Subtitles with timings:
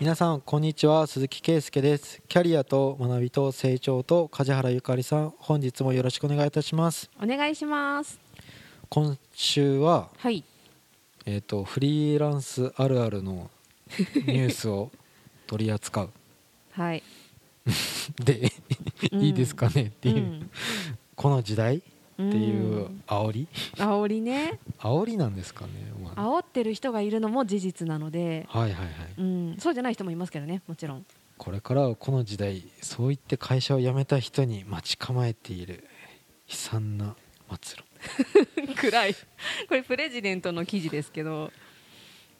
[0.00, 1.06] 皆さんこんにちは。
[1.08, 2.22] 鈴木圭介です。
[2.28, 7.10] キャリアと学びと成長と梶原ゆかりさん本日もよろしくお願いいたします。
[7.20, 8.20] お願いします。
[8.88, 10.44] 今週ははい。
[11.26, 13.50] えっ、とフリーランスあるあるの
[14.14, 14.90] ニュースを
[15.48, 16.10] 取り扱う。
[16.72, 17.02] はい。
[18.24, 18.52] で
[19.12, 19.20] うん。
[19.20, 20.50] いいですかねっていう、ん。
[21.16, 23.48] この時代ってんいう煽り？
[23.74, 24.60] 煽りね。
[24.78, 28.90] 煽りなんですかね、まあ、煽ってる人がいるのも事実なので、はいはいはい。
[29.18, 31.06] うん、そうじゃない人もいますけどねもちろん。
[31.36, 35.84] これからはこの時代そう言って会社を辞めた人に待ち構えている
[36.48, 37.14] 悲惨な
[37.62, 38.74] 末路。
[38.74, 39.14] 暗い。
[39.68, 41.52] これプレジデントの記事ですけど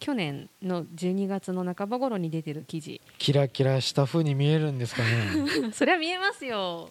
[0.00, 3.00] 去年の12月の半ば頃に出てる記事。
[3.18, 5.70] キラキラした風に見えるんですかね。
[5.72, 6.90] そりゃ見えますよ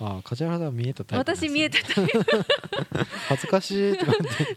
[0.00, 4.06] ああ梶原さんは見えたタイプなんですね私見えてた 恥ずかしいって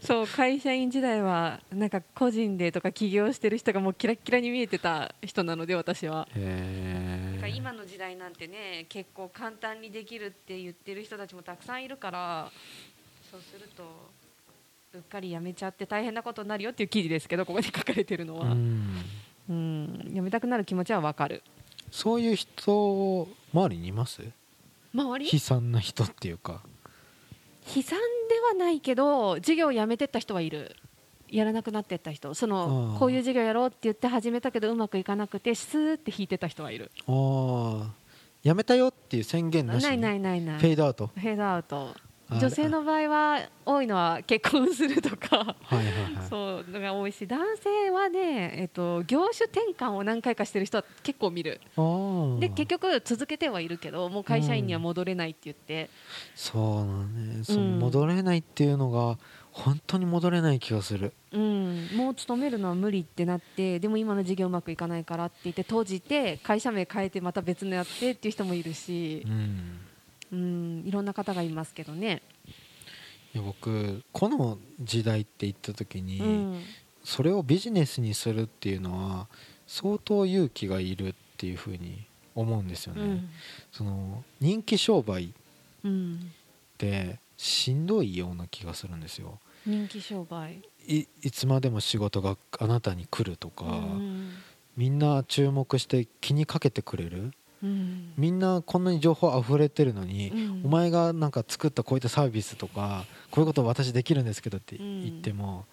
[0.02, 6.26] そう会社員時代はなんか個人でとか起業してる人がもうキラッキラに見えてた人なので私は。
[6.34, 12.50] へなんかえ今の時代なんてね結構簡単にできるって言ってる人たちもたくさんいるから
[13.30, 13.84] そうすると
[14.94, 19.04] うっかりやめちゃって大変なことになるよっていう記事ですけどここに書かれてるのは、うん。
[19.46, 21.42] うん、やめたくなる気持ちはわかる。
[21.90, 24.22] そういう人周りにいます？
[24.94, 25.28] 周り？
[25.32, 26.62] 悲惨な人っていうか。
[27.74, 30.76] 悲惨ではないけど授業をやめてった人はいる。
[31.28, 32.32] やらなくなってった人。
[32.34, 32.98] そあのー。
[32.98, 36.90] こういう授業やろうって言って始めたけどうまくいかなくてスーって引いてた人はいる。
[37.08, 37.92] ああ
[38.44, 39.88] 辞めたよっていう宣言なしに？
[39.88, 40.58] ないないないない。
[40.60, 41.06] フェードアウト。
[41.08, 41.94] フェードアウト。
[41.96, 46.28] あ女性の場合は多いのは結婚するとかはいはいはい。
[46.28, 51.60] そうのが多いし男性はね、えっと、業種転換を何回かしてる人は結構見る。
[52.40, 55.90] で結局続けてはいるけどもう会社員には戻れないって言って、
[56.34, 57.44] そうなんね。
[57.44, 57.78] そのうん。
[57.78, 59.18] 戻れないっていうのが
[59.52, 61.12] 本当に戻れない気がする。
[61.32, 61.88] うん。
[61.94, 69.22] もう勤めるのは無理ってなってでも今の事業うまくいかないからって言って閉じて会社名変えてまた別のやってっていう人もいるし。
[69.26, 69.78] う、ん
[70.34, 72.22] うん、いろんな方がいますけどね。
[73.34, 76.62] いや僕この時代って言った時に、うん。
[77.02, 79.28] それをビジネスにするっていうのは
[79.66, 83.28] 相当勇気がいるっていうふうに思うんですよね、うん。
[83.72, 85.28] その人気商売っ
[85.84, 86.32] うん、
[86.78, 89.38] てしんどいような気がするんですよ。
[89.66, 90.62] 人気商売。
[90.86, 94.32] いいつまでも仕事があなたに来るとか、うん。
[94.76, 97.32] みんな注目して気にかけてくれる
[97.64, 98.12] うん。
[98.16, 100.62] みんなこんなに情報溢れてるのに、うん。
[100.66, 105.02] お前がなんか作ったこういったサービスとかこういうこと私できるんですけどってうん。
[105.02, 105.64] 言っても、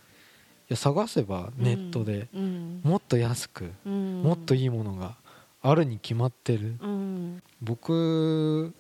[0.70, 2.82] いや探せばネットでうん。
[2.84, 4.22] もっと安く、うん。
[4.24, 5.16] もっといいものが
[5.62, 6.78] あるに決まってる。
[6.82, 7.44] うん。
[7.62, 8.74] 僕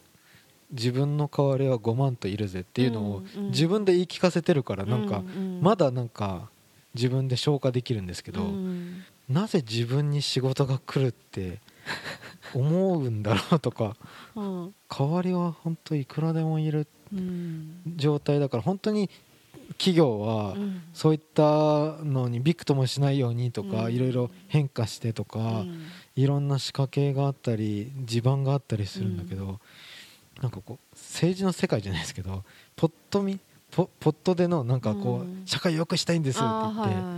[0.72, 5.22] 自分の代わりは5万といるぜっていうのを自分で言い聞かせてるからなんか
[5.60, 6.50] まだなんか
[6.94, 9.04] 自分で消化できるんですけど、うん。
[9.30, 11.60] なぜ自分に仕事が来るって
[12.54, 13.96] 思うんだろうとか
[14.36, 14.76] うん。
[14.90, 17.82] 代わりは本当いくらでもいるうん。
[17.96, 19.10] 状態だから本当に
[19.78, 20.82] 企業はうん。
[20.94, 23.94] そういったのにびくともしないようにとかうん。
[23.94, 25.88] いろいろ変化してとかうん。
[26.16, 29.60] いろんな仕掛けがあったり地盤があったりするんだけど
[30.42, 32.44] なんかこう政治の世界じゃないですけど
[32.76, 33.40] ポットみ
[33.72, 37.18] ポポットでのなんかこう社会を良くしたいんですって言っては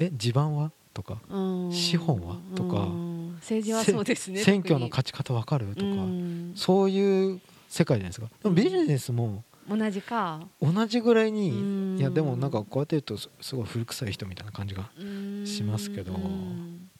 [0.00, 0.04] い。
[0.06, 0.72] え地盤は？
[0.92, 1.72] とかうん。
[1.72, 2.36] 資本は？
[2.56, 5.74] とかうん政治はそうですね 選挙の特勝ち方わかる？
[5.74, 5.86] とか。
[5.86, 6.52] うん。
[6.56, 8.28] そういう世界じゃないですか。
[8.42, 10.46] でもビジネスもに同じか。
[10.60, 11.94] 同じぐらいうん。
[11.96, 15.46] にいやでもなんかこうやって言うとすすごい古臭い人みたいな感じがうん。
[15.46, 16.12] しますけど。
[16.14, 16.90] うん。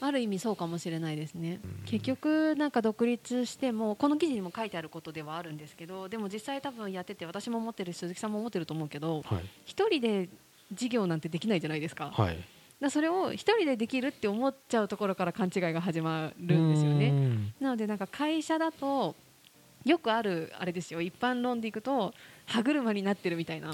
[0.00, 1.84] ある意味そうかもしれないですね、うん。
[1.84, 9.44] 結局なんか独立してもこの記事にも書いてあることではあるんですけどでも実際多分やってて私も思ってるし鈴木さんも思ってると思うけどはい。
[9.64, 10.28] 一人で
[10.72, 12.10] 事業なんてできないじゃないですか。
[12.12, 12.38] はい
[12.86, 17.10] らそれを一人でできるって思っちゃうところから勘違いが始まるんですよね。
[17.10, 19.14] ねなのでなんか会社だと
[19.84, 22.14] よくあるあれですよ一般論でいくと
[22.46, 23.68] 歯車になってるみたいな。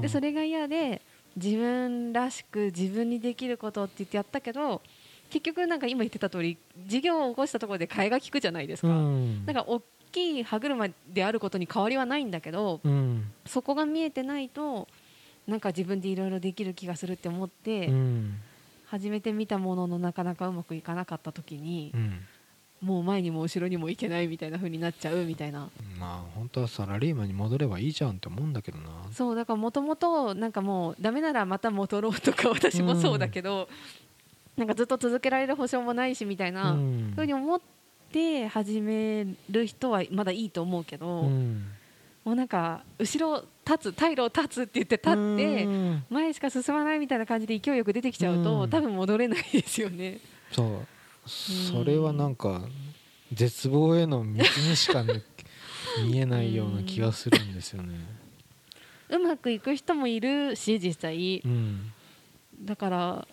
[0.00, 1.02] でそれれが嫌で
[1.36, 4.82] 自分らしく自分にできることって言ってやったけど
[5.30, 9.46] 結局なんか今言ってた通り事業を起こしたところで替えが利くじゃないですか、うん。
[9.46, 13.32] だから大きい歯車であることに変わりはないんだけどうん。
[13.46, 14.88] そこが見えてないと
[15.46, 18.34] なんか自分でいろいろできる気がするって思って、うん。
[18.86, 22.20] 始めてみたもののなかなかうまくいかなかった時にう、ん。
[22.82, 25.70] もう前にも後ろにも行けないみたいな風になっちゃうみたいな。
[25.98, 28.88] まあ本当はサラリーマンに戻ればいいじゃんって思うんだけどな。
[29.12, 33.68] そうだからもともとなんかもうダメならまた戻ろうとか私もそうだけど、
[34.56, 37.12] なんかずっと続けられる保証もないしみたいな、うん。
[37.14, 37.60] ふうに思っ
[38.12, 41.64] て始める人はまだいいと思うけど、うん
[42.24, 46.04] もうなんか後ろ立つ退路を立つって言って立ってうん。
[46.10, 48.70] 前しか進まないみたいな感じで勢いよく出てきちゃうと、うん。
[48.70, 50.20] 多分戻れないですよね。
[50.52, 51.28] そう。
[51.28, 52.62] それはなんか
[53.32, 54.44] 絶望への道に
[54.76, 55.22] しかね
[56.04, 57.94] 見えないような気がするんですよね。
[59.08, 61.42] うまくいく人もいるし実際。
[61.44, 61.92] うん。
[62.60, 63.28] だから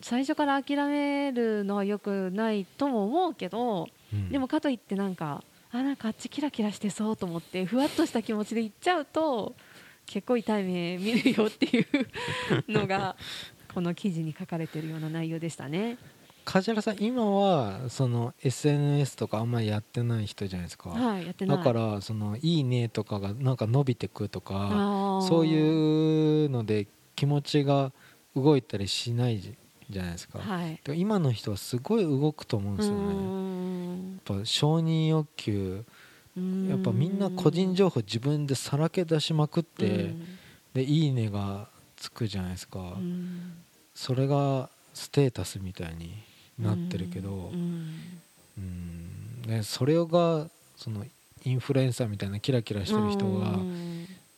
[0.00, 4.28] 最初から諦めるのは良くないとも思うけどうん。
[4.30, 5.42] でもかといってなんか
[5.74, 9.56] あなんかあっちキラキラしてそうと思ってふわっとした気持ちで行っちゃうと
[10.06, 11.86] 結構痛い目見るよっていう
[12.68, 13.16] のが
[13.74, 15.98] この記事に書かれてるような内容でしたね。
[16.44, 21.56] 梶原さん今はその SNS とかあんまりやってない人じゃないですか、はいやってない。
[21.56, 26.86] だからそのいいねとかがなんか伸びてくとかそういうので
[27.16, 27.92] 気持ちが
[28.36, 29.56] 動いたりしない
[29.88, 30.80] じじゃないですか、はい。
[30.96, 33.22] 今の人はすごい動くと思うんですよね。
[34.28, 35.84] やっぱ承認欲求
[36.68, 40.14] やっぱみんな個人情報自分でさらけ出しまくって、
[40.72, 43.52] で「いいね」がつくじゃないですか、うん。
[43.94, 46.14] それがステータスみたいに
[46.58, 48.22] なってるけど、うん。
[48.56, 49.42] うん。
[49.46, 51.04] ね、それがその
[51.44, 53.66] インフルエンサーみたいなキラキラしてる人がうん。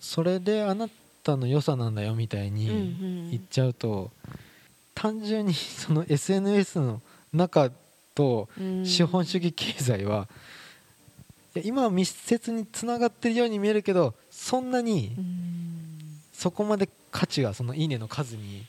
[0.01, 0.89] それであな
[1.23, 2.97] たの良さなんだよみたいにうん。
[3.31, 4.11] 言っちゃうと
[4.97, 7.01] 単純に その SNS の
[7.33, 7.71] 中
[8.15, 10.27] とうん資本主義経済は
[11.63, 15.53] 今は密接につながってるように見えるけどそんなにうん。
[16.33, 18.67] そこまで価値がそのいいねの数に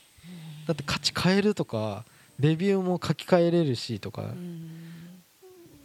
[0.66, 2.04] だって価値変えるとか
[2.40, 4.70] レビューも書き換えれるしとかうん。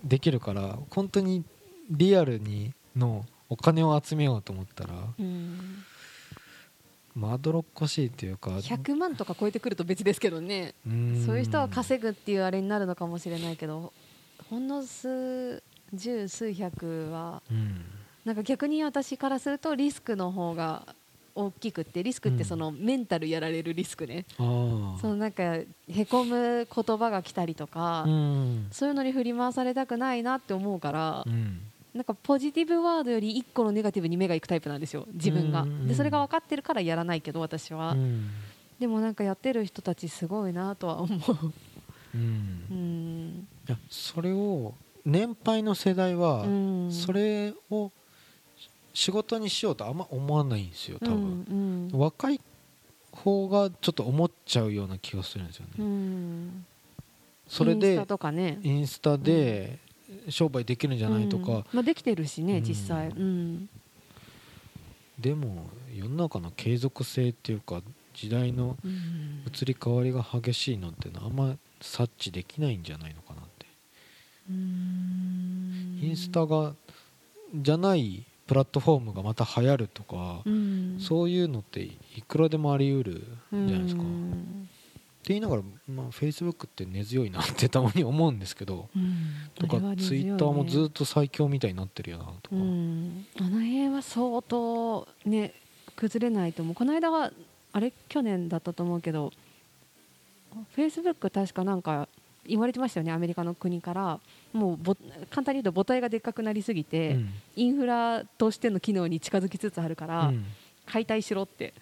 [0.03, 1.43] できるから本当に
[1.89, 5.83] リアルにのお金を集めようと思ったらうん
[7.15, 10.73] まどろっこしいっていうか100万とか超えてくると別ですけどね。
[10.87, 11.23] うん。
[11.25, 13.93] そういう人は稼ぐっていうあれになるのかもしれないけど
[14.49, 15.61] ほんの数
[15.93, 17.85] 十数百はうん。
[18.25, 20.95] なんか逆に私からするとリスクの方が
[21.35, 24.99] 大きくってリスクってそのメンタルやられるリスクね、ああ。
[25.01, 25.67] そのなんかへ
[26.09, 28.67] こむ言葉が来たりとか、うん。
[28.71, 31.61] そういうのに振り回されたくないなって思うから、うん
[31.93, 35.87] なんかポジティブワードより1個のネガティブに目がいくタイプなんですよ自分が、うん。
[35.87, 38.29] でそれが分かってるからやらないけど私は、うん。
[38.79, 41.53] でもなんかやってる人たちすごいなとは思う。
[42.15, 42.63] うん。
[42.71, 43.47] うん。
[43.67, 44.73] いやそれを
[45.05, 46.91] 年配の世代はうん。
[46.91, 47.91] それを
[48.93, 52.39] 仕事にしようとあんま思わないんですよ多分、若い
[53.11, 56.65] 方がちょっと思っちゃうような気がするんですよね、うん。
[57.47, 58.59] それでインスタとかね。
[58.61, 59.79] インスタで
[60.29, 61.65] 商売できるんじゃないとか、うん。
[61.73, 62.63] まあ、できてるしねうん。
[62.63, 63.07] 実際。
[63.09, 63.69] うん。
[65.19, 67.81] でも世の中の継続性っていうか
[68.13, 69.43] 時代のうん。
[69.47, 73.65] 移り変わりが激しいのってあんま察知できないんじゃないのかなって、
[74.49, 75.99] うん。
[76.01, 76.73] インスタが
[77.55, 80.97] じゃないプラットフォームがまた流行るとか、うん。
[80.99, 83.03] そういうのっていくらでもあり得
[83.51, 84.69] るんじゃないですか、うん
[85.29, 89.15] 言いながら、まあ、Facebook って根強いなってたまに思うんですけどうん。
[89.55, 90.31] とかあれは根強いね。
[90.31, 95.53] Twitter もずっと最強みたいになってるよなとか、うん、あの辺は相当ね
[95.95, 96.75] 崩れないと思う。
[96.75, 97.31] この間は
[97.71, 97.93] あれ？
[98.09, 99.31] 去年だったと思うけど
[100.75, 102.07] フェイスブック確かなんか
[102.45, 104.19] 言われてましたよねアメリカの国から。
[104.51, 104.95] もうぼ
[105.31, 107.29] 簡単に言うと母体がでっかくなりすぎて、うん。
[107.55, 110.45] インフラとしての機能に近づきつつあるから、うん。
[110.85, 111.73] 解体しろって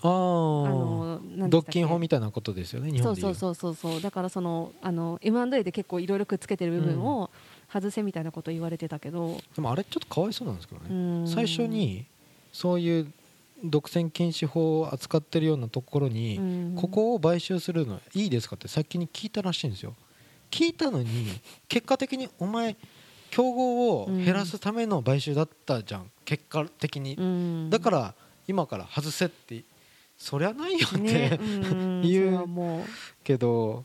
[0.00, 3.34] あの独禁法みたいなことですよね日そう本でいう。
[3.34, 7.30] そうそうそうそうだからそのあの M&A で結構いろいろくっつけてる部分を
[7.72, 10.94] 外せみたいなこと言われてたけど、でもあれちょっとかわいそうなんですけどね、う
[11.24, 11.28] ん。
[11.28, 12.06] 最初に
[12.52, 13.12] そういう
[13.62, 16.76] 独占禁止法を扱ってるようなところに、うん。
[16.76, 19.94] ここを買収するのいいですかって先に聞いたらしいんですよ。
[20.50, 21.26] 聞いたのに
[21.68, 22.76] 結果的にお前
[23.30, 27.68] 競合を減らすための買収だったじゃん、結果的に、うん。
[27.70, 28.14] だから
[28.46, 29.62] 今から外せって
[30.18, 32.44] そりゃないよって、ね、 うんいう。
[33.22, 33.84] けど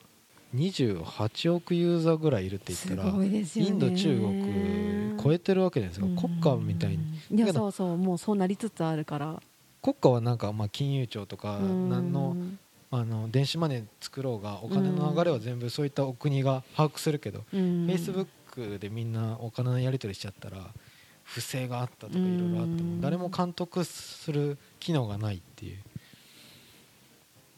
[0.56, 6.98] 28億ユーザーぐらいいるって言ったら、インド中国超えてるわけじゃないですか、国家みたいに。
[7.32, 9.42] うんいやそうそうもうそうなりつつあるから。
[9.82, 11.90] 国家はなんかまあ金融庁とかうん。
[11.90, 12.36] 何の
[12.92, 17.88] あの電子マネー作ろうがお金の流れは全部そういったお国が把握するけど、うん。
[17.88, 20.58] Facebook でみんなお金のやり取りしちゃったら
[21.24, 22.96] 不正があったとかいろいろあってうん。
[22.98, 25.78] も誰も監督する機能がないっていう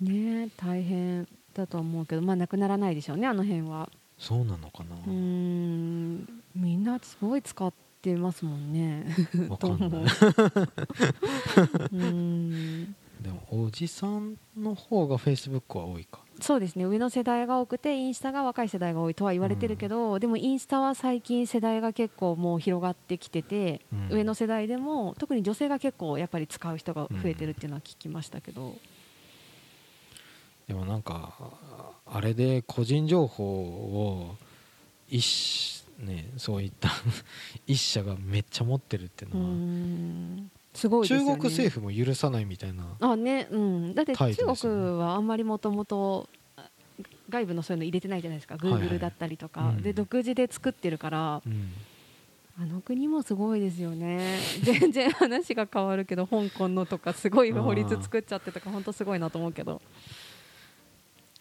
[0.01, 3.89] ね大変だと思うけどまあなくならないでしょうねあの辺は。
[4.17, 6.25] そうなのかな、うん
[6.55, 9.05] みんなすごい使ってますもんね。
[9.49, 9.89] わかんない。
[9.89, 10.05] と思
[11.91, 12.95] ううん。
[13.19, 16.19] でもおじさんの方が Facebook は多いか。
[16.39, 24.17] そうですね上の世代が多くてインスタが若い世代が多いとは言われてるけど、でもインスタは最近世代が結構もう広がってきてて、うん。
[24.17, 28.75] 上の世代でも特に女性が結構やっぱり使う人が増えてるっていうのは聞きましたけど、
[30.67, 31.33] でもなんか
[32.05, 34.35] あれで個人情報を
[35.07, 36.89] 一ねそういった
[37.67, 40.51] 一社がめっちゃ持ってるっていううのは、ん。
[40.73, 41.17] すごいね。
[41.17, 43.95] 中国政府も許さないみたいなあねうん。
[43.95, 46.29] だって中国はあんまりもともと
[47.29, 48.55] 外部のそういうの入れてないじゃないですか。
[48.55, 48.81] はいはい。
[48.81, 49.81] Google だったりとか、うん。
[49.83, 51.71] で独自で作ってるからうん。
[52.57, 54.39] あの国もすごいですよね。
[54.63, 59.81] 全然話が変わるけど香港のとかすごい法律作っちゃってとか本当すごいなと思うけど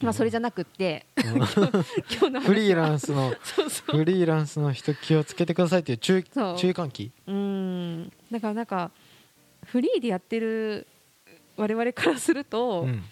[0.04, 3.34] まあそれじゃなくって今日フリーランスの
[3.86, 7.10] フリーランスの人気をつけてくださいっていう注意注意喚起？
[7.26, 8.12] うん。
[8.30, 8.90] だからなんか
[9.64, 10.86] フリーでやってる
[11.56, 13.02] 我々からすると、うん。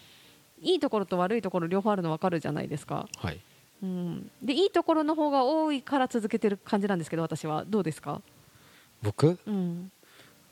[0.64, 3.40] いいところと悪いところ両方あるの分かるじゃないですか、はい。
[3.82, 7.64] うん、でいいところの方が多いから続けてる感じなんですけど私は。
[7.66, 8.22] どうですか、
[9.02, 9.40] 僕？
[9.44, 9.90] うん、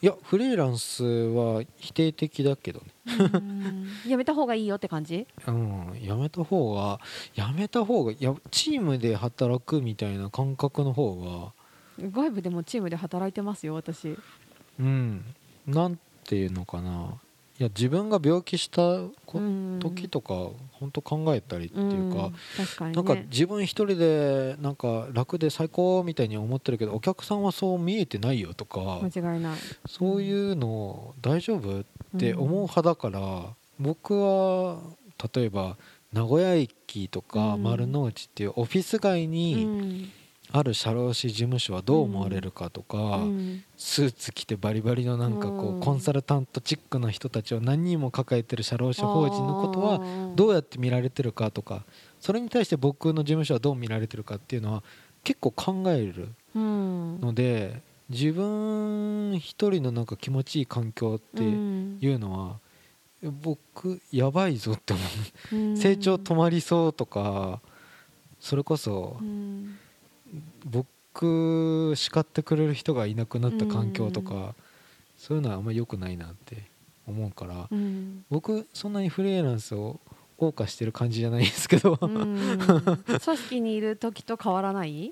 [0.02, 2.86] いやフリーランスは否定的だけどね。
[3.34, 3.86] うん。
[4.06, 5.26] やめた方がいいよって感じ？
[5.46, 5.98] うん。
[6.02, 7.00] やめた方が
[7.34, 11.52] やめた方がいやチームで働くみたいな感覚の方
[11.98, 12.08] が。
[12.10, 14.16] 外部でもチームで働いてますよ私。
[14.78, 15.22] うん。
[15.66, 17.20] なんていうのかな
[17.60, 18.80] いや自分が病気した
[19.80, 20.32] 時とか
[20.72, 22.30] 本当考えたりっていうか、
[22.80, 29.58] なんか自分一人でなんか楽で最高みたいに思ってるけどお客さんはそう見えてないよとか間違いない。
[29.86, 31.84] そういうの大丈夫っ
[32.18, 33.44] て思う派だから、
[33.78, 34.78] 僕は
[35.34, 35.76] 例えば
[36.14, 37.62] 名古屋駅とかうん。
[37.62, 40.12] 丸の内っていうオフィス街うにん
[40.52, 43.64] ある社労士事務所はどう思われるかとか、うん。
[43.76, 51.84] スーツ着てバリバリのなんかこうコンサルタントチックな人たちを何人も抱えてる社労士法人のことははどうやって見られてるかとか
[52.18, 54.82] それに対して僕の事務所はどう見られてるかっていうのは
[55.24, 57.20] 結構考えるうん。
[57.20, 57.80] ので
[58.10, 62.58] 自分一人のなんか気持ちいい環境ってうんいうのは
[63.22, 65.02] 僕やばいぞって思
[65.52, 65.56] う。
[65.56, 65.76] うん。
[65.76, 67.60] 成長止まりそうとか
[68.40, 69.78] それこそうん
[70.64, 74.54] 僕叱ってくれる人がいなくなった環境とうか
[75.18, 76.62] そういうのはあんまり良くないなって
[77.06, 78.24] 思うからうん。
[78.30, 80.00] 僕そんなにフリーランスを
[80.38, 81.98] 謳歌してる感じじゃないですけど。
[82.00, 82.38] うん。
[83.06, 85.10] 組織にいる時と変わらない、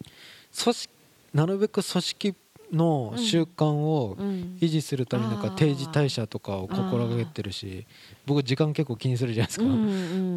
[0.63, 0.93] 組織
[1.35, 2.35] なるべく組織
[2.73, 4.57] の習慣をうん。
[4.61, 7.87] 維持するためになんか定時退社とかを心がけてるし
[8.27, 9.67] 僕時間結構気にするじゃないですか、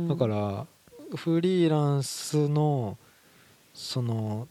[0.10, 0.68] だから
[1.16, 2.98] フリーランスの
[3.74, 4.48] その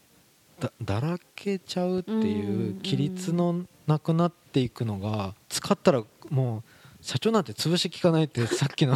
[0.61, 6.63] だだらけちゃうっていう規律のなくなっていくのが使ったらもう
[7.03, 8.95] 社長なんて潰しきかないって さっきの。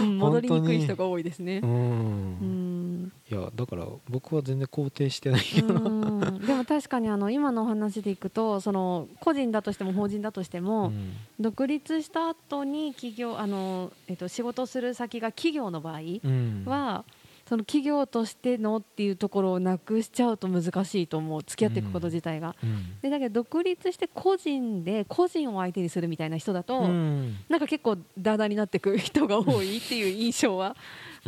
[0.00, 1.58] うん戻りにくい人が多いですね。
[1.58, 1.66] う。
[1.66, 3.02] うん。
[3.04, 3.12] ん。
[3.30, 5.74] いやだから僕は全然肯定してないけど。
[5.74, 6.38] うん。
[6.46, 11.12] でも確かにあの今のお話でいくとその個人だとしても法人だとしても、うん。
[11.40, 16.64] 独立した後に企業あの、えっと、仕事する先が企業の場合うん。
[16.66, 17.04] は、
[17.48, 21.42] その企業としてのっていうところをなくしちゃうと難しいと思う。
[21.42, 22.56] 付き合っていくこと自体が。
[22.62, 23.00] うん。
[23.02, 27.36] でだけど独立して個人で個人を相手にするみたいな人だと、うん。
[27.50, 30.74] なんか結構ダーダーになってく人が多いっていう印象は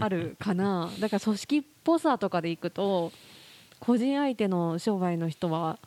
[0.01, 0.91] あるかな。
[1.01, 3.13] だから組織っぽさとかでいくと
[3.79, 5.79] 個人相手の商売の人は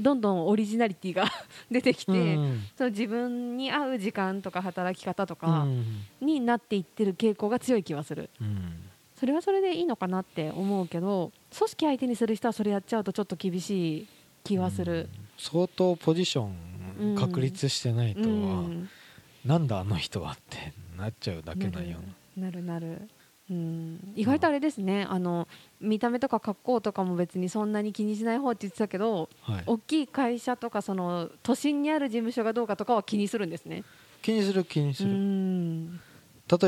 [0.00, 1.26] どんどんオリジナリティが
[1.70, 2.62] 出てきて、うん。
[2.76, 5.84] その自分に合う時間とか働き方とうかん。
[6.22, 8.30] になっていってる傾向が強い気はする。
[8.40, 8.72] うん
[9.18, 14.08] それはそれでいいのかなって思うけど組織相手にする人はそれやっちゃうとちょっと厳しい
[14.44, 15.08] 気はする、
[15.38, 18.30] 相当ポジショうんン確立してないとは、う
[18.68, 18.88] ん。
[19.44, 21.98] なんだあの人はってなっちゃうだけなんよ
[22.36, 23.08] なるなるなる。
[23.48, 25.06] うん、意外とあれですね。
[25.08, 25.46] あの
[25.80, 33.84] 見た目とか格好とかも別にそんなに気にしない方って言ってたけどはい、大きい会社とかその都心にある事務所がどうかとかは気にするんですね。
[34.20, 35.96] 気にする気にすうる、ん。
[35.96, 36.00] 例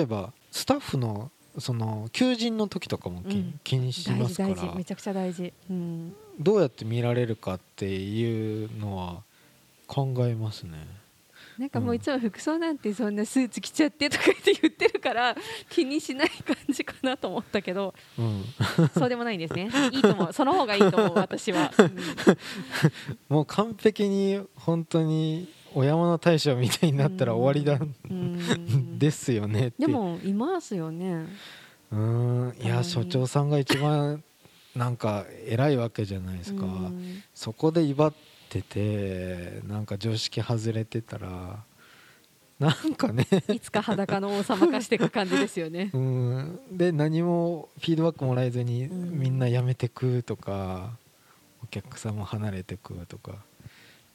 [0.03, 3.61] えばスタッフのその求人の時とかも気,、うん。
[3.65, 4.49] 気にし大ますから。
[4.51, 4.77] 事大事。
[4.77, 5.53] めちゃくちゃ大事。
[5.71, 6.15] うん。
[6.39, 9.23] どうやって見られるかっていうのは
[9.87, 10.87] 考えますね。
[11.59, 15.37] なんかもういつも服装なんてそんなスーツ着ちゃってとか言って言ってるから
[15.69, 18.45] 気にしない感じかなと思ったけどうん。
[18.97, 19.69] そうでもないんですね。
[19.91, 20.33] いいと思う。
[20.33, 21.97] その方がいいと思う私は、うん。
[23.29, 27.79] もう完璧に本当にお山の大将みたいになったら終わりだ、
[28.11, 28.99] うん。
[28.99, 31.27] ですよねでもいますよね。
[31.93, 32.57] うーん。
[32.61, 34.25] いや所長さんが一番
[34.75, 37.23] なんか偉いわけじゃないですか、うん。
[37.33, 38.13] そこで威張っ
[38.49, 41.63] ててなんか常識外れてたら
[42.59, 43.25] なんかね。
[43.47, 45.91] いつか裸の王様化していく感じですよね。
[45.95, 46.59] うん。
[46.73, 49.17] で何もフィードバックもらえずにうん。
[49.17, 50.97] みんな辞めてくとか
[51.63, 53.37] お客さんも離れてくとか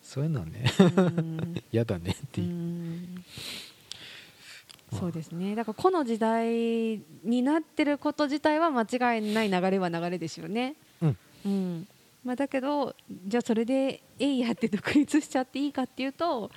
[0.03, 0.65] そういうのはね。
[0.79, 1.63] うん。
[1.72, 3.25] 嫌だねってういう、ん。
[4.91, 5.55] そうですね。
[5.55, 11.17] だからこの時代になってること自体は間違いない流れは流れですよね、うん。
[11.45, 11.88] うん。
[12.24, 12.95] まあ、だけど
[13.27, 16.51] じゃあそれでえいやって独立しちゃっていいかっていうと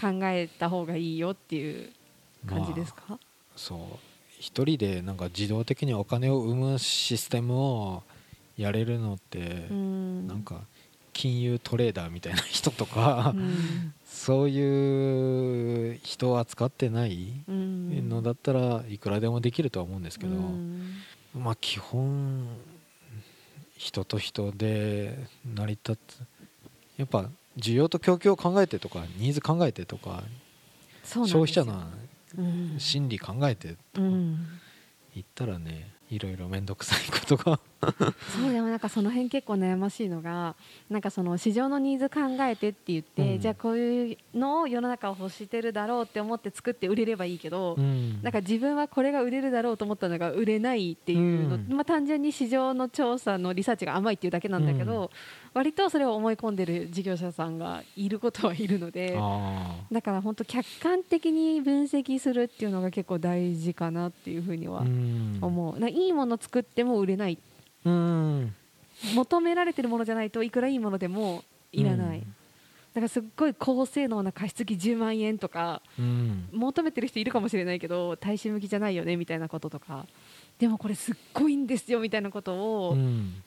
[0.00, 1.90] 考えた方がいいよっていう
[2.46, 3.18] 感じですか、まあ、
[3.54, 3.78] そう。
[4.40, 8.02] 一人でなんか自動的にお金を生むシステムを
[8.56, 10.62] やれるのって、うん、なんか
[11.18, 20.94] 金融トレーダーみたいな人とか、うん、そういう人を扱ってないのだったらいくらでもできるとは思うんですけど、うん、
[21.34, 22.46] まあ基本
[23.76, 26.20] 人と人で成り立つ。
[26.98, 30.22] やっぱ需要と供給を考えてとかニーズ考えてとか
[31.04, 31.82] 消費者の
[32.78, 34.06] 心理考えてとか
[35.14, 37.58] 言ったらねいろいろ面倒くさいことが
[38.40, 40.56] そうでもなんかその辺結構悩ましいのが
[40.90, 55.10] なんかその市場のニーズ考えてって言って、うん、じゃあこういうのを世の中を欲してるだろうって思って作って売れればいいけど、うん、なんか自分はこれが売れるだろうと思ったのが売れないっていうの、うん、まあ、単純に市場の調査のリサーチが甘いっていうだけなんだけど、
[55.54, 59.18] 割とそれを思い込んでる事業者さんがいることはいるので
[59.90, 64.80] だから本当客観的に分析するっていうのが結構大事かなっていうふうには
[65.40, 65.88] 思う。
[65.88, 67.38] いいもの作っても売れない
[67.84, 68.54] うん。
[69.14, 72.26] 求められてるものじゃないといくらいいものでもいらない、うん、だ
[72.94, 80.06] からすっごい高性能な加湿器10万円とか、うん、求めてる人いるかもしれないけど大衆向きじゃないよねみたいなこととか。
[80.58, 82.96] でもこれすっごいんですよみたいなことを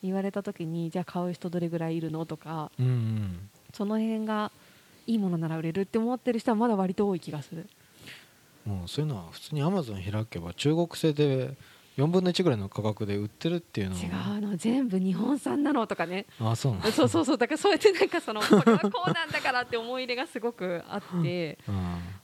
[0.01, 4.49] 言われた時に、じゃあ買う人どれぐらいいるのとか、うんうん、その辺が
[5.07, 7.67] いいものなら売れるって思ってる人はまだ割と多い気がする。
[8.65, 11.53] もうそういうのは普通にアマゾン開けば中国製で
[12.01, 16.25] 4分の1ぐらいの価格で売ってるっていうの違うの全部日本産なのとかね。
[16.39, 17.37] あそうなそうそうそう。
[17.37, 21.57] だからそうやってなんかそのこれはこうなんだからって思い入れがすごくあって。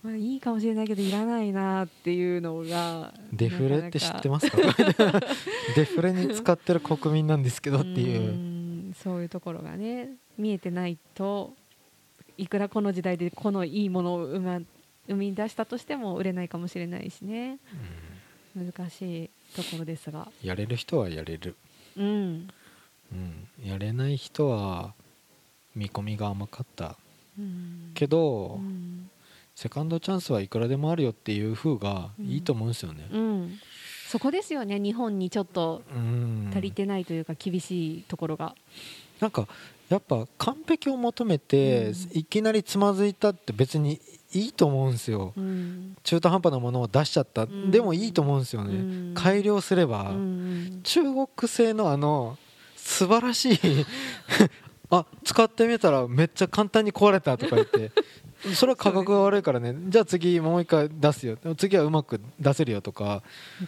[0.03, 4.57] まあ、いいかもしれないけどいらないなっていうのがデフレって知ってますか？
[5.75, 8.93] デフレに使ってる国民なんですけどっていう。
[8.95, 11.53] そういうところがね見えてないと
[12.37, 14.65] いくらこの時代でこのいいものを生,、ま、
[15.07, 17.59] 生み出したとしても売れないかもしれないしね、
[18.55, 20.27] 難しいところですが。
[20.43, 21.55] やれる人はやれる。
[21.97, 22.49] うん、
[23.11, 24.93] うん、やれない人は
[25.75, 26.95] 見込みが甘かった、
[27.37, 29.09] うん、けど、うん、
[29.55, 33.59] セカンドチャンスはいくらでもあるよっていう風がいいと思うんですよね、うん、
[34.07, 35.81] そこですよね日本にちょっと
[36.51, 38.55] 足りてないというか厳しいところが。
[39.19, 39.47] なんか
[39.89, 44.01] やっぱ完璧を求めて、いきなりつまずいたって別に
[44.33, 48.77] いいと思うんですよ、うん、中途半端なものを出しちゃった、うん、でもいいと思うんですよね、う
[49.11, 50.11] ん、改良すれば、
[50.83, 52.37] 中国製のあの
[52.75, 53.59] 素晴らしい
[54.89, 57.91] あ使ってみたらめっちゃ簡単に壊れたとか言って。
[58.53, 59.75] それは価格が悪いからね。
[59.87, 61.37] じゃあ次もう一回出すよ。
[61.57, 63.23] 次はうまく出せるよとか。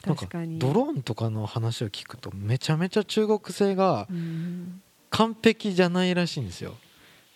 [0.05, 0.27] なんか
[0.59, 4.07] ドローンとかの話を聞くとめちゃめちゃ中国製が
[5.09, 6.75] 完璧じゃないらしいんですよ。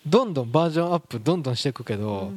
[0.06, 2.30] どんどんバージョンアップどんどんしていくけど、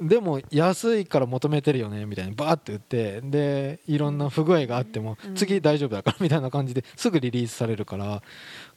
[0.00, 8.22] でも安いから求めてるよねみたいにバーって売ってでいろんな不具合があっても次大丈夫だからみたいな感じですぐリリースされるから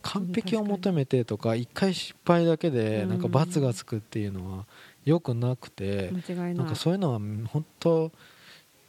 [0.01, 4.65] 完璧を求めてとか1回失敗だけでなんか罰がつくっていうのは
[5.05, 6.11] よくなくて
[6.55, 8.11] なんかそういうのは本当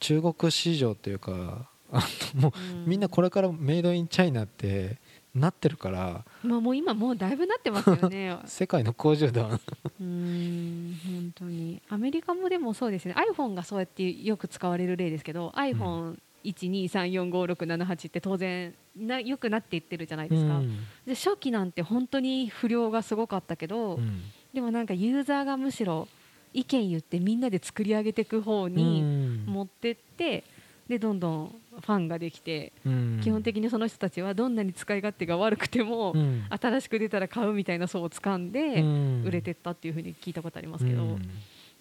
[0.01, 2.03] 中国市場っていうかあ
[2.35, 2.53] のもう
[2.89, 4.99] みんなこれからメイドインチャイナって
[5.35, 6.25] なってるから。
[6.43, 8.39] まあもう今もうだいぶなってますよね。
[8.47, 9.59] 世界の工場では
[10.01, 11.81] うん本当に。
[11.89, 13.15] アメリカもでもそうですね。
[13.15, 26.09] iPhone がそうやってよく使われる例ですけど iPhone、1234567って当然なよくなっていってるじゃないですか、うん、で初期なんて本当に不良がすごかったけど、うん、でもなんかユーザーがむしろ
[26.53, 29.03] 意見言ってみんなで作り上げていく方に
[29.47, 30.45] 持ってって、
[30.87, 38.83] でどんどんファンができて、うん、基本的にその人たちはどんなに使い勝手が悪くても、うん、新しく出たら買うみたいな層を掴んで、
[39.29, 41.19] 売れてったっていうふうに聞いたことありますけど、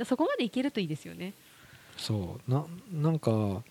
[0.06, 1.34] そこまでいけるといいですよね。
[1.98, 2.52] そう。
[2.52, 3.64] ななんか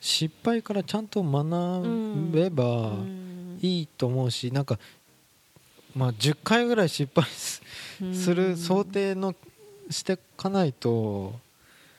[0.00, 2.94] 失敗からちゃんと学べば
[3.60, 4.78] いいと思うし、なんか、
[5.94, 7.62] まあ、10回ぐらい失敗す
[8.34, 9.34] る想定の
[9.90, 11.34] してかないと。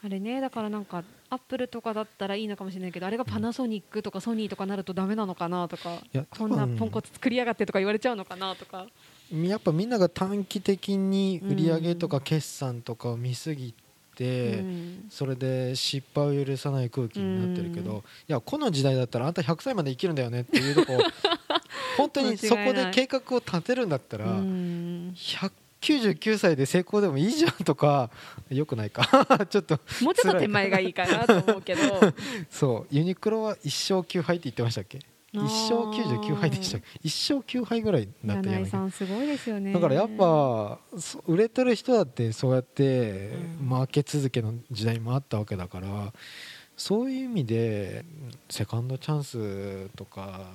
[0.04, 6.02] あれねだからなんかアップルとかだったらいいのかもしれないけどあれがパナソニックとかソニーとかなるとダメなのかなとか
[6.38, 8.86] こんなポンコツ作りやがってとか言われちゃうのかなとか。
[9.32, 13.74] やっぱみんなが短期的に売り上げとか決算とかを見すぎ
[14.14, 14.62] て、
[15.10, 21.00] それで失敗を許さない空気になってるけど、いやこの時代だったらあんた100歳まで生きるんだよねっていうとこ
[21.96, 28.12] 本当にそこで計画を立てるんだったら100 99歳で成功でもいいじゃんとか
[28.50, 29.04] よくないか。
[29.50, 31.82] ちょっともうちょっと手前がいいかなと思うけど。
[32.50, 32.96] そう。
[32.96, 35.00] ユニクロは一生休杯って言ってましたっけ
[35.34, 39.74] ？1勝99敗でした1勝9敗ぐらいだった柳井さんすごいですよね。
[39.74, 40.78] だからやっぱ
[41.26, 43.80] 売れてる人だってそうやってうん。
[43.80, 46.14] 負け続けの時代もあったわけだから
[46.78, 48.06] そういう意味で
[48.50, 50.52] セカンドチャンスとか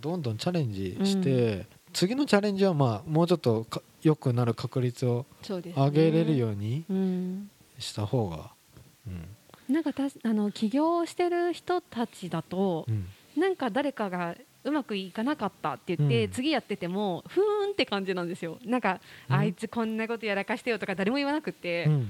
[0.00, 7.50] どんどんチャレンジして、次のチャレンジはまあもうちょっとか良くなる確率を上げれるようにうん。
[7.78, 8.50] した方が、
[9.68, 12.94] なんかたあの起業してる人たちだとうん。
[12.94, 16.30] うんなんか誰かがうまくいかなかったって言って、うん。
[16.32, 18.58] 次やっててもふーんって感じなんですよ。
[18.64, 19.36] なんか、うん。
[19.36, 22.08] あいつこんなことやらかしてよとか誰も言わなくて、うん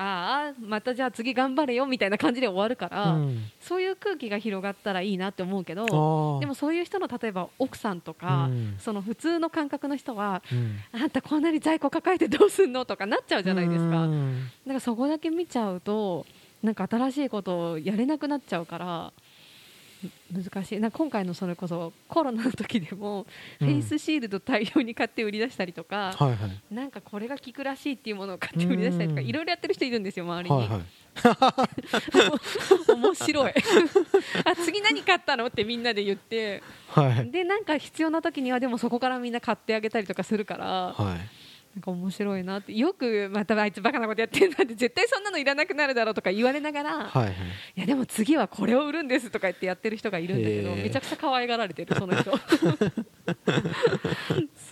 [0.00, 3.50] ああまたじゃあ次頑張れよみたいな感じで終わるから、うん。
[3.60, 8.76] そういう空気が広がったらいいなって思うけどでもそういう人の例えば奥さんとか、うん。
[8.78, 10.78] その普通の感覚の人はうん。
[10.92, 14.04] あんたこんなに在庫抱えてどうすんのとかなっちゃうじゃないですか。
[14.04, 14.44] うん。
[14.64, 16.24] だからそこだけ見ちゃうと
[16.62, 19.12] なんか新しいことをやれなくなっちゃうからむ
[20.32, 20.80] 難しい。
[20.80, 23.26] な今回のそれこそコロナの時でも、
[23.60, 23.68] うん。
[23.68, 26.74] フェイスシールド大量に買って売り出したりとか、はいはい。
[26.74, 29.26] なんかこれが効くらしいっていうものを買って売り出したりとかうん。
[29.26, 30.82] いろいろやってる人いるんですよ周りに、はいはい。
[32.94, 33.52] 面白い。
[34.44, 36.62] あ次何買ったのってみんなで言って。
[36.88, 37.30] はい。
[37.30, 41.39] でなんか必要な時にはでもそこからみんな買ってあげたりとかするからはい
[41.74, 42.72] なんか面白いなって。
[42.72, 47.34] よくまたあいつバカなことやってんなって絶対そんなのいらなくなるだろうとか言われながら、はいはい。
[47.76, 52.32] いやでも次はこれを売るんですとか言ってやってる人がいるんだけどめちゃくちゃ可愛がられてるその人。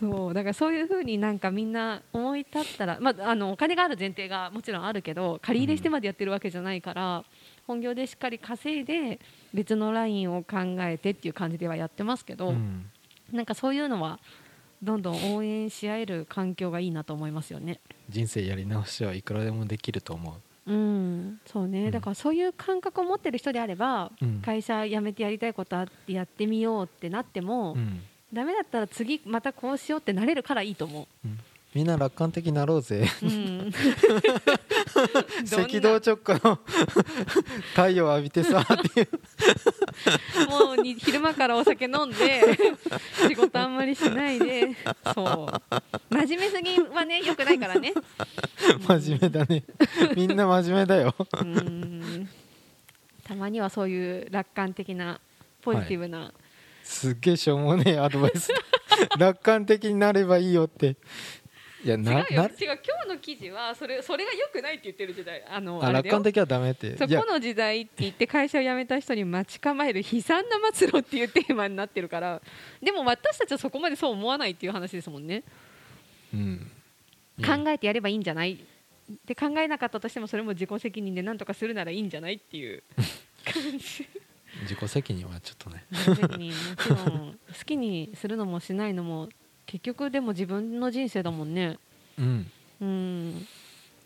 [0.00, 0.34] そう。
[0.34, 7.24] だからそういうふうになんかみんな思い立ったら、まあ、あのお金がある前提がもちろんあるけど借り入れしてまでやってるわけじゃないから、
[7.66, 9.20] 本業でしっかり稼いで
[9.54, 12.90] 別のラインを考えてっていう感じではやってますけど、うん。
[13.32, 14.18] なんかそういうのは
[14.82, 17.80] どんどん応援し合える環境がいいなと思いますよね。
[18.08, 20.30] 人生やり直しはいくらでもできると思
[20.66, 20.70] う。
[20.70, 21.90] うん、そうね、うん。
[21.90, 24.42] だからそういう感覚を持ってる人であれば、うん。
[24.42, 28.02] 会社辞めてやりたいことあってやってみようってなっても、うん。
[28.32, 31.38] ダメだったら次またこうしようってなれるからいいと思うん
[31.74, 33.06] みんな楽観的になろうぜ。
[33.22, 33.26] う。
[33.26, 33.72] うん、
[35.52, 36.58] 赤道直下の
[37.76, 39.08] 太陽浴びてさっていう。
[40.48, 42.42] もうに昼間からお酒飲んで
[43.28, 44.74] 仕事あんまりしないで。
[45.14, 46.14] そう。
[46.14, 47.92] 真面目すぎはねよくないからね。
[48.86, 49.62] 真面目だね。
[50.16, 51.14] みんな真面目だよ。
[51.40, 52.28] うん。
[53.24, 55.20] たまにはそういう楽観的な
[55.60, 56.32] ポジティブな、
[56.82, 58.50] すっげえしょうもねえアドバイス。
[59.18, 60.96] 楽観的になればいいよって
[61.84, 62.12] いや違うよ。
[62.12, 62.26] 違う。
[62.32, 62.48] 今
[63.04, 65.44] 日の記事はそれそれが良くないって言ってる時代。
[65.48, 66.96] あのあ楽観的はダメって。
[66.96, 72.42] そこの時代って言って会社を辞めた人に待ち構える悲惨な末路っていうテーマになってるから。
[72.82, 75.44] でも私たちはそこまでそう思わないっていう話ですもんね、
[76.34, 76.70] うん。
[77.38, 78.58] 考えてやればいいんじゃない
[79.24, 82.82] で考えなかったとしてもそれも自己責任で何とかするならいいんじゃないっていう。
[83.44, 84.06] 感 じ
[84.62, 85.84] 自己責任はちょっとね。
[85.92, 87.38] 責任もちろん。
[87.56, 89.28] 好きにするのもしないのも
[89.68, 91.78] 結局でも自分の人生だもんね。
[92.18, 92.50] うん。
[92.80, 93.46] うん。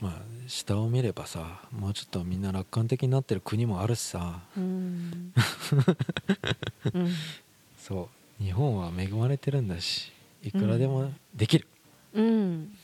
[0.01, 0.13] まあ
[0.49, 4.41] 下を見ればさもうちょっとみんな楽観的になってる国もあるしさ。
[4.57, 5.33] うん、
[6.93, 7.09] うん。
[7.79, 8.09] そ
[8.41, 8.43] う。
[8.43, 10.11] 日本は恵まれてるんだし
[10.43, 11.69] いくらでもできる、
[12.13, 12.25] うん。
[12.25, 12.82] いや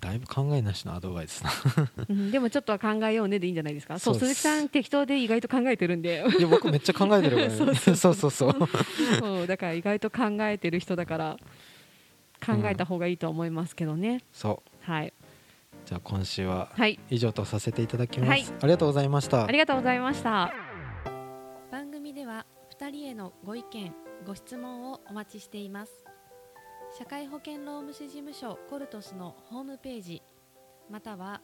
[0.00, 1.50] だいぶ考えなしのアドバイスな。
[2.08, 3.98] うん、でもちょっとは考えようねでいいんじゃないですか？
[3.98, 6.24] そう鈴木さん適当で意外と考えてるんで。
[6.38, 7.74] いや僕めっちゃ考えてるからね。
[7.94, 8.54] そうそうそう。
[9.20, 11.36] そうだから意外と考えてる人だから
[12.44, 14.90] 考えた方がいいとは思いますけどね、そう。
[14.90, 15.12] はい。
[15.84, 16.98] じゃあ今週ははい。
[17.10, 18.44] 以上とさせていただきます、はい。
[18.62, 19.44] ありがとうございました。
[19.44, 20.52] ありがとうございました。
[21.70, 22.46] 番組では
[22.78, 23.94] 2人へのご意見
[24.26, 25.92] ご質問をお待ちしています
[27.00, 30.22] 社会保険労務士事務所コルトスのホームページ
[30.90, 31.40] または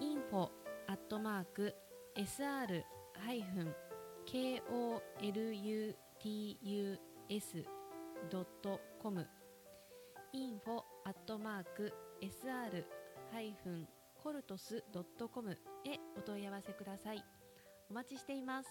[0.00, 0.50] info
[0.86, 1.74] アットマーク
[2.16, 2.84] sr
[3.18, 3.74] ハイフン
[7.28, 7.64] kolutus
[8.30, 9.26] ドットコム
[10.32, 11.92] info アットマーク
[12.22, 12.84] sr
[13.32, 13.88] ハイフン
[14.22, 15.56] コルトスドットコムへ
[16.16, 17.24] お問い合わせください。
[17.90, 18.68] お待ちしています。